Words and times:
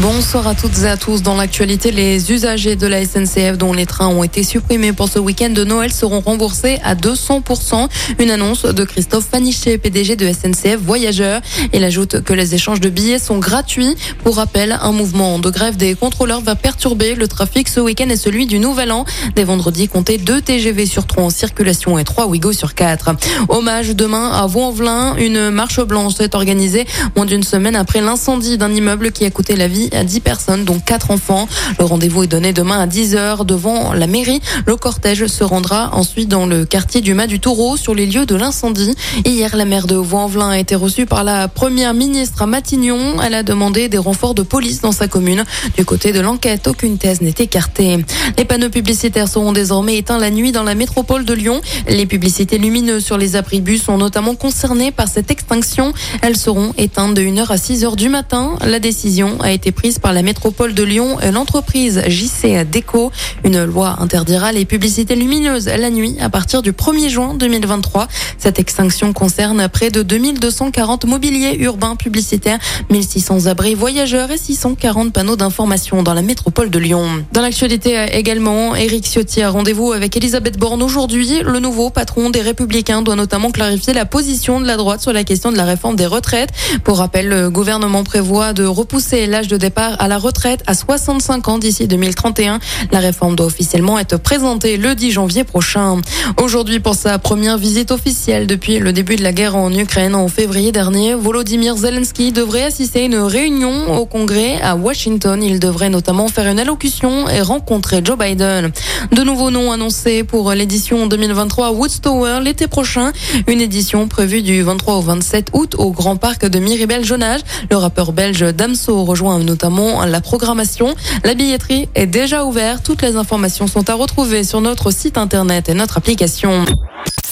Bonsoir 0.00 0.46
à 0.48 0.54
toutes 0.54 0.78
et 0.84 0.86
à 0.86 0.96
tous. 0.96 1.22
Dans 1.22 1.36
l'actualité, 1.36 1.90
les 1.90 2.32
usagers 2.32 2.76
de 2.76 2.86
la 2.86 3.04
SNCF 3.04 3.58
dont 3.58 3.74
les 3.74 3.84
trains 3.84 4.08
ont 4.08 4.24
été 4.24 4.42
supprimés 4.42 4.94
pour 4.94 5.08
ce 5.08 5.18
week-end 5.18 5.50
de 5.50 5.64
Noël 5.64 5.92
seront 5.92 6.20
remboursés 6.20 6.78
à 6.82 6.94
200%. 6.94 7.88
Une 8.18 8.30
annonce 8.30 8.64
de 8.64 8.84
Christophe 8.84 9.26
Paniché, 9.26 9.76
PDG 9.76 10.16
de 10.16 10.32
SNCF 10.32 10.78
Voyageurs. 10.78 11.42
Il 11.74 11.84
ajoute 11.84 12.22
que 12.22 12.32
les 12.32 12.54
échanges 12.54 12.80
de 12.80 12.88
billets 12.88 13.18
sont 13.18 13.38
gratuits. 13.38 13.94
Pour 14.24 14.36
rappel, 14.36 14.78
un 14.80 14.92
mouvement 14.92 15.38
de 15.38 15.50
grève 15.50 15.76
des 15.76 15.94
contrôleurs 15.94 16.40
va 16.40 16.54
perturber 16.54 17.14
le 17.14 17.28
trafic 17.28 17.68
ce 17.68 17.78
week-end 17.78 18.08
et 18.08 18.16
celui 18.16 18.46
du 18.46 18.58
Nouvel 18.58 18.92
An. 18.92 19.04
Des 19.36 19.44
vendredis, 19.44 19.88
comptez 19.88 20.16
2 20.16 20.40
TGV 20.40 20.86
sur 20.86 21.06
3 21.06 21.24
en 21.24 21.30
circulation 21.30 21.98
et 21.98 22.04
3 22.04 22.28
Ouigo 22.28 22.52
sur 22.52 22.74
4. 22.74 23.10
Hommage 23.50 23.90
demain 23.90 24.30
à 24.30 24.46
Vaux-en-Velin. 24.46 25.16
Une 25.16 25.50
marche 25.50 25.80
blanche 25.80 26.14
est 26.20 26.34
organisée 26.34 26.86
moins 27.14 27.26
d'une 27.26 27.42
semaine 27.42 27.76
après 27.76 28.00
l'incendie 28.00 28.56
d'un 28.56 28.72
immeuble 28.72 29.12
qui 29.12 29.26
a 29.26 29.30
coûté 29.30 29.54
la 29.54 29.68
vie 29.68 29.81
à 29.92 30.04
10 30.04 30.20
personnes, 30.20 30.64
dont 30.64 30.78
4 30.78 31.10
enfants. 31.10 31.48
Le 31.78 31.84
rendez-vous 31.84 32.22
est 32.24 32.28
donné 32.28 32.52
demain 32.52 32.80
à 32.80 32.86
10h 32.86 33.44
devant 33.44 33.92
la 33.92 34.06
mairie. 34.06 34.40
Le 34.66 34.76
cortège 34.76 35.26
se 35.26 35.44
rendra 35.44 35.90
ensuite 35.94 36.28
dans 36.28 36.46
le 36.46 36.64
quartier 36.64 37.00
du 37.00 37.14
Mas 37.14 37.26
du 37.26 37.40
Taureau 37.40 37.76
sur 37.76 37.94
les 37.94 38.06
lieux 38.06 38.26
de 38.26 38.34
l'incendie. 38.34 38.94
Hier, 39.24 39.56
la 39.56 39.64
maire 39.64 39.86
de 39.86 39.96
Vaux-en-Velin 39.96 40.50
a 40.50 40.58
été 40.58 40.74
reçue 40.74 41.06
par 41.06 41.24
la 41.24 41.48
première 41.48 41.94
ministre 41.94 42.42
à 42.42 42.46
Matignon. 42.46 43.20
Elle 43.22 43.34
a 43.34 43.42
demandé 43.42 43.88
des 43.88 43.98
renforts 43.98 44.34
de 44.34 44.42
police 44.42 44.80
dans 44.80 44.92
sa 44.92 45.08
commune. 45.08 45.44
Du 45.76 45.84
côté 45.84 46.12
de 46.12 46.20
l'enquête, 46.20 46.66
aucune 46.68 46.98
thèse 46.98 47.20
n'est 47.20 47.34
écartée. 47.38 47.98
Les 48.38 48.44
panneaux 48.44 48.70
publicitaires 48.70 49.28
seront 49.28 49.52
désormais 49.52 49.96
éteints 49.96 50.18
la 50.18 50.30
nuit 50.30 50.52
dans 50.52 50.62
la 50.62 50.74
métropole 50.74 51.24
de 51.24 51.34
Lyon. 51.34 51.60
Les 51.88 52.06
publicités 52.06 52.58
lumineuses 52.58 53.04
sur 53.04 53.18
les 53.18 53.36
abribus 53.36 53.82
sont 53.82 53.98
notamment 53.98 54.34
concernées 54.34 54.92
par 54.92 55.08
cette 55.08 55.30
extinction. 55.30 55.92
Elles 56.22 56.36
seront 56.36 56.72
éteintes 56.78 57.14
de 57.14 57.22
1h 57.22 57.46
à 57.48 57.56
6h 57.56 57.96
du 57.96 58.08
matin. 58.08 58.56
La 58.64 58.78
décision 58.78 59.40
a 59.40 59.50
été 59.50 59.71
prise 59.72 59.98
par 59.98 60.12
la 60.12 60.22
métropole 60.22 60.74
de 60.74 60.82
Lyon 60.82 61.20
et 61.20 61.30
l'entreprise 61.30 62.02
JC 62.06 62.64
Déco. 62.70 63.10
Une 63.44 63.64
loi 63.64 63.96
interdira 63.98 64.52
les 64.52 64.64
publicités 64.64 65.16
lumineuses 65.16 65.66
la 65.66 65.90
nuit 65.90 66.16
à 66.20 66.30
partir 66.30 66.62
du 66.62 66.72
1er 66.72 67.08
juin 67.08 67.34
2023. 67.34 68.08
Cette 68.38 68.58
extinction 68.58 69.12
concerne 69.12 69.68
près 69.68 69.90
de 69.90 70.02
2240 70.02 71.04
mobiliers 71.06 71.56
urbains 71.58 71.96
publicitaires, 71.96 72.58
1600 72.90 73.46
abris 73.46 73.74
voyageurs 73.74 74.30
et 74.30 74.38
640 74.38 75.12
panneaux 75.12 75.36
d'information 75.36 76.02
dans 76.02 76.14
la 76.14 76.22
métropole 76.22 76.70
de 76.70 76.78
Lyon. 76.78 77.24
Dans 77.32 77.40
l'actualité 77.40 78.06
également, 78.12 78.76
Éric 78.76 79.06
Ciotti 79.06 79.42
a 79.42 79.50
rendez-vous 79.50 79.92
avec 79.92 80.16
Elisabeth 80.16 80.58
Borne 80.58 80.82
aujourd'hui. 80.82 81.40
Le 81.44 81.58
nouveau 81.58 81.90
patron 81.90 82.30
des 82.30 82.40
Républicains 82.40 83.02
doit 83.02 83.16
notamment 83.16 83.50
clarifier 83.50 83.92
la 83.92 84.04
position 84.04 84.60
de 84.60 84.66
la 84.66 84.76
droite 84.76 85.00
sur 85.00 85.12
la 85.12 85.24
question 85.24 85.50
de 85.50 85.56
la 85.56 85.64
réforme 85.64 85.96
des 85.96 86.06
retraites. 86.06 86.50
Pour 86.84 86.98
rappel, 86.98 87.28
le 87.28 87.50
gouvernement 87.50 88.04
prévoit 88.04 88.52
de 88.52 88.64
repousser 88.64 89.26
l'âge 89.26 89.48
de 89.48 89.56
départ 89.62 89.94
à 90.00 90.08
la 90.08 90.18
retraite 90.18 90.64
à 90.66 90.74
65 90.74 91.46
ans 91.46 91.58
d'ici 91.58 91.86
2031. 91.86 92.58
La 92.90 92.98
réforme 92.98 93.36
doit 93.36 93.46
officiellement 93.46 93.96
être 93.96 94.16
présentée 94.16 94.76
le 94.76 94.96
10 94.96 95.12
janvier 95.12 95.44
prochain. 95.44 96.00
Aujourd'hui, 96.36 96.80
pour 96.80 96.96
sa 96.96 97.20
première 97.20 97.58
visite 97.58 97.92
officielle 97.92 98.48
depuis 98.48 98.80
le 98.80 98.92
début 98.92 99.14
de 99.14 99.22
la 99.22 99.32
guerre 99.32 99.54
en 99.54 99.72
Ukraine 99.72 100.16
en 100.16 100.26
février 100.26 100.72
dernier, 100.72 101.14
Volodymyr 101.14 101.76
Zelensky 101.76 102.32
devrait 102.32 102.64
assister 102.64 103.02
à 103.02 103.04
une 103.04 103.18
réunion 103.18 103.96
au 103.96 104.04
Congrès 104.04 104.60
à 104.60 104.74
Washington. 104.74 105.40
Il 105.40 105.60
devrait 105.60 105.90
notamment 105.90 106.26
faire 106.26 106.48
une 106.48 106.58
allocution 106.58 107.28
et 107.28 107.40
rencontrer 107.40 108.00
Joe 108.04 108.18
Biden. 108.18 108.72
De 109.12 109.22
nouveaux 109.22 109.52
noms 109.52 109.70
annoncés 109.70 110.24
pour 110.24 110.50
l'édition 110.50 111.06
2023 111.06 111.70
Woodstower 111.70 112.40
l'été 112.42 112.66
prochain. 112.66 113.12
Une 113.46 113.60
édition 113.60 114.08
prévue 114.08 114.42
du 114.42 114.62
23 114.62 114.96
au 114.96 115.02
27 115.02 115.50
août 115.52 115.76
au 115.78 115.92
Grand 115.92 116.16
Parc 116.16 116.46
de 116.46 116.58
Miribel-Jonage. 116.58 117.42
Le 117.70 117.76
rappeur 117.76 118.12
belge 118.12 118.44
Damso 118.52 119.04
rejoint 119.04 119.38
notamment 119.52 120.04
la 120.06 120.22
programmation. 120.22 120.94
La 121.24 121.34
billetterie 121.34 121.88
est 121.94 122.06
déjà 122.06 122.44
ouverte. 122.44 122.84
Toutes 122.84 123.02
les 123.02 123.16
informations 123.16 123.66
sont 123.66 123.88
à 123.90 123.94
retrouver 123.94 124.44
sur 124.44 124.62
notre 124.62 124.90
site 124.90 125.18
internet 125.18 125.68
et 125.68 125.74
notre 125.74 125.98
application. 125.98 126.64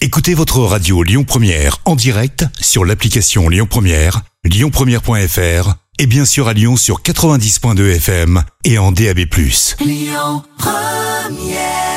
Écoutez 0.03 0.35
votre 0.35 0.61
radio 0.61 1.03
Lyon 1.03 1.25
Première 1.25 1.79
en 1.87 1.97
direct 1.97 2.45
sur 2.61 2.85
l'application 2.85 3.49
Lyon 3.49 3.67
Première, 3.69 4.21
lyonpremière.fr 4.45 5.75
et 5.99 6.07
bien 6.07 6.25
sûr 6.25 6.49
à 6.49 6.53
Lyon 6.53 6.77
sur 6.77 7.03
90.2 7.03 7.97
FM 7.97 8.43
et 8.65 8.79
en 8.79 8.93
DAB+. 8.93 9.21
Lyon 9.81 10.43
Première 10.59 11.90